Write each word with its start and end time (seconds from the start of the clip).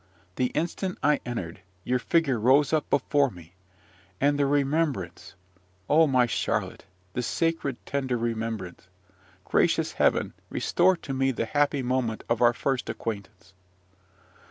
The 0.35 0.47
instant 0.55 0.97
I 1.03 1.19
entered, 1.27 1.59
your 1.83 1.99
figure 1.99 2.39
rose 2.39 2.73
up 2.73 2.89
before 2.89 3.29
me, 3.29 3.53
and 4.19 4.39
the 4.39 4.47
remembrance! 4.47 5.35
O 5.87 6.07
my 6.07 6.25
Charlotte, 6.25 6.85
the 7.13 7.21
sacred, 7.21 7.77
tender 7.85 8.17
remembrance! 8.17 8.87
Gracious 9.45 9.91
Heaven! 9.91 10.33
restore 10.49 10.97
to 10.97 11.13
me 11.13 11.29
the 11.31 11.45
happy 11.45 11.83
moment 11.83 12.23
of 12.29 12.41
our 12.41 12.51
first 12.53 12.89
acquaintance. 12.89 13.53